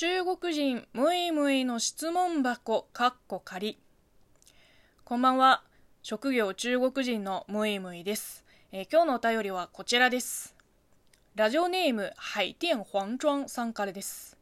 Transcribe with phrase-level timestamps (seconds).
[0.00, 3.80] 中国人ムイムイの質問箱かっこ仮
[5.04, 5.64] こんばんは。
[6.04, 10.54] 職業中国人のムイムイです、えー、今日のお便りはこちらです。
[11.34, 14.36] ラジオネーム海天黄庄さんからです。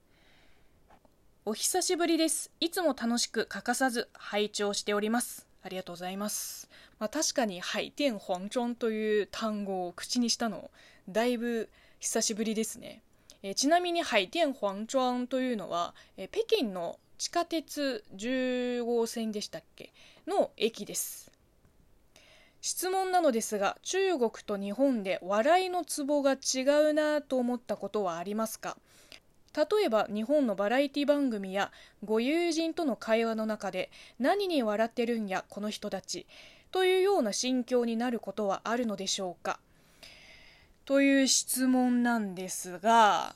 [1.47, 2.51] お久しぶりです。
[2.61, 5.47] いつも楽しく欠かさず拝聴しております。
[5.63, 6.69] ありがとうございます、
[6.99, 10.71] まあ、確かに海天黄庄という単語を口にしたの
[11.09, 13.01] だいぶ久しぶりですね。
[13.42, 19.92] えー、ちなみに海天黄庄というのは、えー、北京の地下鉄10号線でしたっけ
[20.27, 21.32] の駅です。
[22.60, 28.77] 質問なのですが中国と日本で笑いのツボが違うなと思ったことはありますか？
[29.55, 31.70] 例えば日本のバラエティ番組や
[32.05, 36.27] ご友人との会話の中で何に笑ってるんやこの人たち。
[36.72, 39.60] というような心境になることはあるのでしょうか？
[40.86, 43.34] という質問なんですが、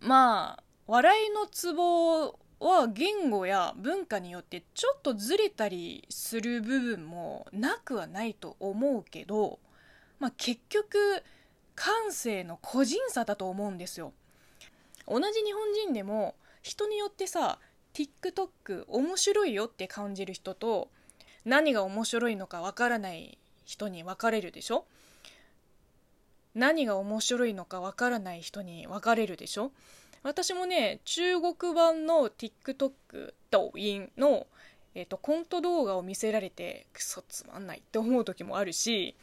[0.00, 9.58] まあ、笑いのツボは言語や文化によってちょっとずれたりする部分もなくはないと思うけど、
[10.18, 11.22] まあ、結局
[11.74, 14.14] 感性の個人差だと思うんですよ。
[15.06, 17.58] 同じ日本人でも人によってさ
[17.92, 20.88] TikTok 面白いよって感じる人と
[21.44, 24.86] 何が面白いのかわからない人に分かれるでしょ？
[26.54, 29.72] 何が面白いのかわからない人に分かれるでしょ？
[30.22, 32.90] 私もね中国版の TikTok
[33.50, 34.46] 抖音の、
[34.94, 39.14] えーと、コント動画を見せられてクソつまんないって思う時もあるし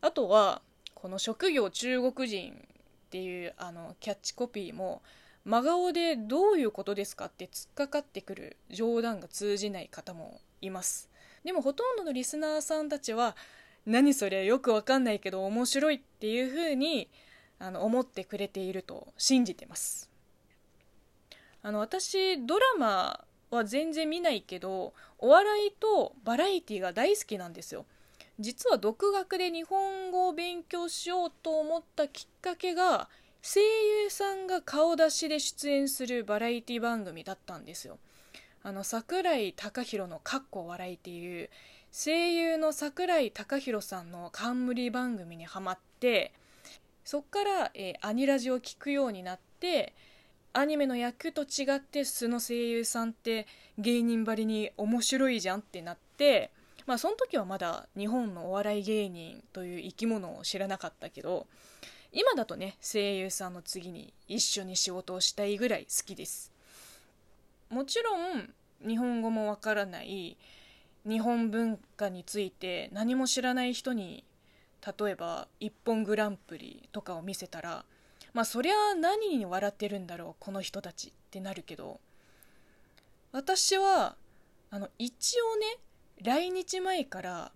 [0.00, 0.60] あとは
[0.94, 2.54] この職業中国人っ
[3.10, 5.02] ていうあのキャッチコピーも
[5.44, 11.08] 真顔でどういうことですかって突っかかってくる冗談が通じない方もいます。
[11.44, 13.36] でもほとんどのリスナーさんたちは
[13.86, 17.08] 何それよくわかんないけど面白いっていうふうに
[17.58, 20.10] あの思ってくれていると信じてます。
[21.62, 27.86] あの私ドラマは全然見ないけどお笑いとバラエティが大好きなんですよ。
[28.40, 33.08] 実は独学で日本語を勉強しようと思ったきっかけが
[33.42, 37.98] 声優さんが顔出しで出演するバラエティ番組だったんですよ。
[38.64, 41.50] あの桜井貴弘の「かっこ笑い」っていう
[41.92, 46.32] 声優の桜井貴弘さんの冠番組にはまって
[47.04, 49.92] そっから、えー、アニラジを聞くようになって
[50.54, 56.50] アニメの役と違って素の声優さんって芸人ばりに面白いじゃんってなって
[56.86, 61.46] まあその時はまだ日本のお笑い芸人という生き物を知らなかったけど
[62.10, 66.52] 今だとね声優さんの次に一緒に仕事をしたいぐらい好きです。
[67.68, 68.50] もちろん
[68.86, 70.36] 日本語もわからない
[71.08, 74.24] 日本文化について何も知らない人に
[74.98, 77.84] 例えば「一本グランプリ」とかを見せたら
[78.32, 82.00] まあそりゃ何に笑ってるんだろうこの人たちってなるけど
[83.32, 84.16] 私は
[84.70, 85.78] あの一応ね
[86.20, 87.52] 来日前から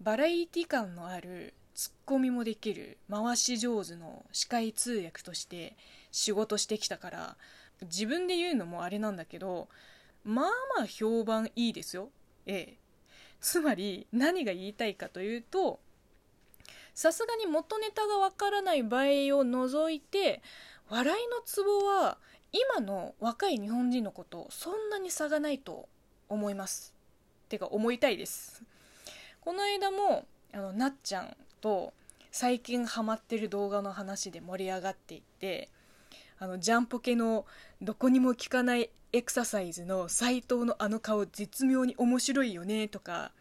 [0.00, 5.76] バラエティ感のあるツッコミもできる回し上手の司会通訳として
[6.10, 7.36] 仕事してきたから
[7.82, 9.68] 自分で言うのもあれなんだけど
[10.24, 12.10] まあまあ評判いいですよ。
[12.46, 12.76] ええ、
[13.40, 15.80] つまり何が言いたいかというと
[16.94, 20.42] さすがに元ネタがわからない場合を除いて
[20.88, 22.18] 笑いのツボは
[22.52, 25.88] 今の若い日本人のことそんなに差がないと
[26.28, 26.94] 思います。
[27.48, 28.62] てか思いたいです。
[29.40, 31.94] この間もあのなっちゃんと
[32.30, 35.70] 最近ハマってる動画の話で盛り上がっていて
[36.38, 37.46] あのジャンポケの
[37.80, 43.32] どこにも効かないエクササイズの斎藤のあの顔絶妙に面白いよねとか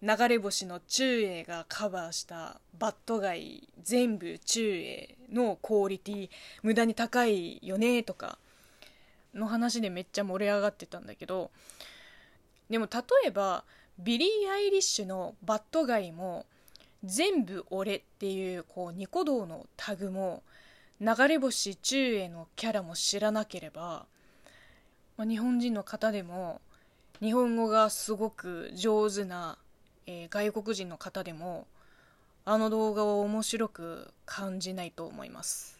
[0.00, 6.30] 流れ星の中英がカバーしたバッドガイ全部中英のクオリティ
[6.62, 8.38] 無駄に高いよねとか
[9.34, 11.50] の話でめっちゃ盛り上がってたんだけど
[12.70, 13.64] でも例えば
[13.98, 16.46] ビリー・アイリッシュのバッドガイも
[17.02, 20.44] 全部俺っていうこうニコ動のタグも
[21.00, 24.06] 流れ星中英のキャラも知らなければ
[25.18, 26.60] まあ、日本人の方でも
[27.20, 29.58] 日本語がすごく上手な、
[30.06, 31.66] えー、外国人の方でも
[32.44, 35.77] あの動画を面白く感じないと思います。